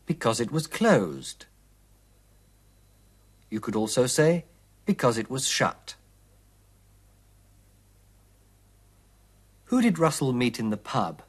Because 0.07 0.39
it 0.39 0.51
was 0.51 0.65
closed. 0.67 1.45
You 3.49 3.59
could 3.59 3.75
also 3.75 4.07
say, 4.07 4.45
because 4.85 5.17
it 5.17 5.29
was 5.29 5.47
shut. 5.47 5.95
Who 9.65 9.81
did 9.81 9.99
Russell 9.99 10.33
meet 10.33 10.59
in 10.59 10.69
the 10.69 10.77
pub? 10.77 11.21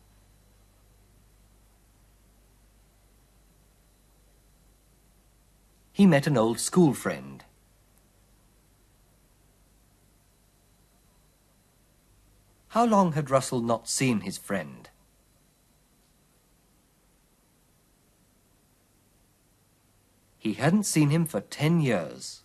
He 5.93 6.07
met 6.07 6.27
an 6.27 6.39
old 6.39 6.59
school 6.59 6.95
friend. 6.95 7.45
How 12.69 12.87
long 12.87 13.13
had 13.13 13.29
Russell 13.29 13.61
not 13.61 13.87
seen 13.87 14.23
his 14.23 14.39
friend? 14.39 14.89
He 20.39 20.55
hadn't 20.55 20.85
seen 20.85 21.11
him 21.11 21.27
for 21.27 21.41
ten 21.41 21.83
years. 21.83 22.41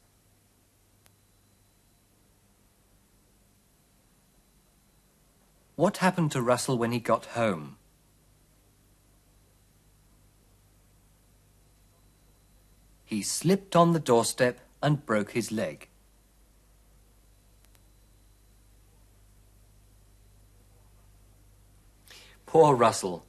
What 5.78 5.98
happened 5.98 6.32
to 6.34 6.42
Russell 6.42 6.78
when 6.78 6.92
he 6.92 7.00
got 7.00 7.28
home? 7.28 7.77
He 13.08 13.24
slipped 13.24 13.76
on 13.76 13.94
the 13.94 14.00
doorstep 14.00 14.60
and 14.84 15.04
broke 15.04 15.32
his 15.32 15.52
leg. 15.52 15.88
Poor 22.46 22.76
Russell. 22.76 23.26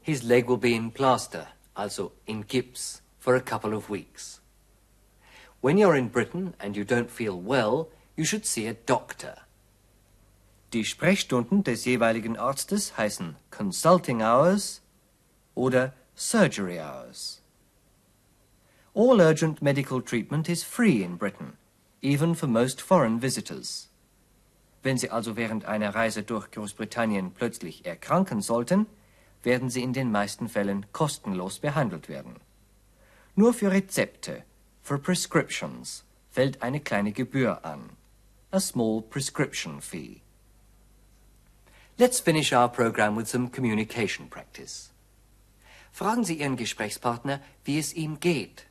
His 0.00 0.22
leg 0.22 0.46
will 0.46 0.56
be 0.56 0.76
in 0.76 0.92
plaster 0.92 1.48
also 1.76 2.12
in 2.26 2.44
Gips, 2.44 3.00
for 3.18 3.36
a 3.36 3.40
couple 3.40 3.74
of 3.74 3.90
weeks. 3.90 4.40
When 5.60 5.78
you're 5.78 5.96
in 5.96 6.08
Britain 6.08 6.54
and 6.60 6.76
you 6.76 6.84
don't 6.84 7.10
feel 7.10 7.38
well, 7.38 7.88
you 8.16 8.24
should 8.24 8.46
see 8.46 8.66
a 8.66 8.74
doctor. 8.74 9.36
Die 10.70 10.84
Sprechstunden 10.84 11.62
des 11.62 11.84
jeweiligen 11.84 12.36
Arztes 12.36 12.96
heißen 12.96 13.36
Consulting 13.50 14.20
Hours 14.22 14.80
oder 15.54 15.92
Surgery 16.14 16.78
Hours. 16.78 17.40
All 18.98 19.20
urgent 19.20 19.60
medical 19.60 20.00
treatment 20.00 20.48
is 20.48 20.64
free 20.64 21.02
in 21.02 21.16
Britain, 21.16 21.58
even 22.00 22.34
for 22.34 22.46
most 22.46 22.80
foreign 22.80 23.20
visitors. 23.20 23.88
Wenn 24.82 24.96
Sie 24.96 25.10
also 25.10 25.36
während 25.36 25.66
einer 25.66 25.94
Reise 25.94 26.22
durch 26.22 26.50
Großbritannien 26.50 27.32
plötzlich 27.32 27.84
erkranken 27.84 28.40
sollten, 28.40 28.86
werden 29.42 29.68
Sie 29.68 29.82
in 29.82 29.92
den 29.92 30.10
meisten 30.10 30.48
Fällen 30.48 30.86
kostenlos 30.94 31.58
behandelt 31.58 32.08
werden. 32.08 32.36
Nur 33.34 33.52
für 33.52 33.70
Rezepte, 33.70 34.44
for 34.82 34.96
prescriptions, 34.96 36.04
fällt 36.30 36.62
eine 36.62 36.80
kleine 36.80 37.12
Gebühr 37.12 37.66
an. 37.66 37.90
A 38.50 38.60
small 38.60 39.02
prescription 39.02 39.82
fee. 39.82 40.22
Let's 41.98 42.18
finish 42.18 42.50
our 42.54 42.70
program 42.70 43.14
with 43.14 43.28
some 43.28 43.50
communication 43.50 44.30
practice. 44.30 44.90
Fragen 45.92 46.24
Sie 46.24 46.40
Ihren 46.40 46.56
Gesprächspartner, 46.56 47.42
wie 47.64 47.78
es 47.78 47.92
ihm 47.92 48.20
geht. 48.20 48.64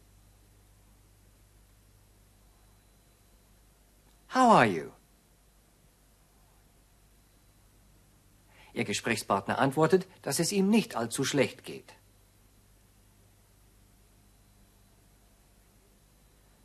How 4.36 4.50
are 4.52 4.66
you? 4.66 4.92
Ihr 8.74 8.84
Gesprächspartner 8.84 9.60
antwortet, 9.60 10.06
dass 10.24 10.40
es 10.40 10.52
ihm 10.52 10.70
nicht 10.70 10.98
allzu 10.98 11.24
schlecht 11.24 11.64
geht. 11.64 11.94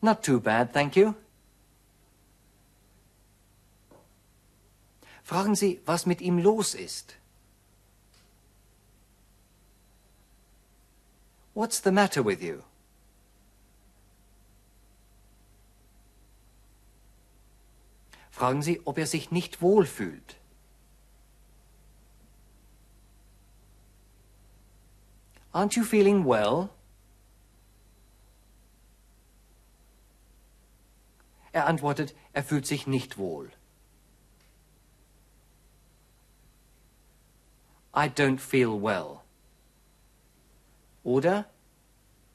Not 0.03 0.25
too 0.25 0.41
bad, 0.41 0.73
thank 0.73 0.97
you. 0.97 1.15
Fragen 5.23 5.55
Sie, 5.55 5.81
was 5.87 6.07
mit 6.07 6.21
ihm 6.21 6.39
los 6.39 6.75
ist. 6.75 7.15
What's 11.55 11.81
the 11.85 11.93
matter 11.93 12.25
with 12.25 12.43
you? 12.43 12.65
Fragen 18.41 18.63
Sie, 18.63 18.81
ob 18.87 18.97
er 18.97 19.07
sich 19.07 19.31
nicht 19.31 19.61
wohlfühlt. 19.61 20.39
Aren't 25.53 25.77
you 25.77 25.85
feeling 25.85 26.25
well? 26.25 26.71
Er 31.53 31.67
antwortet, 31.67 32.15
er 32.33 32.43
fühlt 32.43 32.67
sich 32.67 32.87
nicht 32.87 33.19
wohl. 33.19 33.53
I 37.95 38.09
don't 38.09 38.39
feel 38.39 38.73
well. 38.81 39.21
Oder 41.05 41.45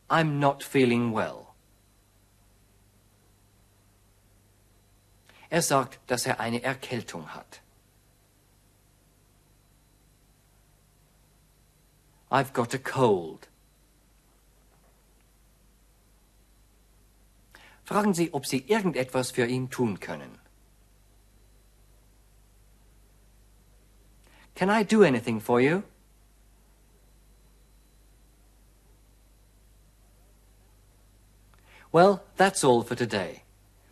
I'm 0.08 0.38
not 0.38 0.62
feeling 0.62 1.15
well. 1.15 1.45
Er 5.56 5.62
sagt, 5.62 6.00
dass 6.08 6.26
er 6.26 6.41
eine 6.41 6.62
Erkältung 6.62 7.30
hat. 7.30 7.62
I've 12.30 12.52
got 12.52 12.74
a 12.74 12.78
cold. 12.78 13.48
Fragen 17.86 18.13
Sie, 18.13 18.34
ob 18.34 18.46
Sie 18.46 18.65
irgendetwas 18.68 19.32
für 19.32 19.46
ihn 19.46 19.70
tun 19.70 20.02
können. 20.02 20.38
Can 24.56 24.70
I 24.70 24.84
do 24.84 25.04
anything 25.04 25.39
for 25.39 25.62
you? 25.62 25.84
Well, 31.94 32.26
that's 32.36 32.65
all 32.65 32.84
for 32.84 32.98
today. 32.98 33.45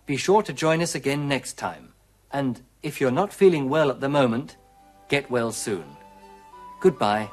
Be 0.06 0.18
sure 0.18 0.44
to 0.44 0.54
join 0.54 0.82
us 0.82 0.96
again 0.96 1.28
next 1.28 1.54
time. 1.54 1.94
And 2.32 2.62
if 2.82 3.00
you're 3.00 3.12
not 3.12 3.32
feeling 3.32 3.70
well 3.70 3.90
at 3.90 4.02
the 4.02 4.10
moment, 4.10 4.58
get 5.08 5.32
well 5.32 5.52
soon. 5.52 5.86
Goodbye. 6.82 7.30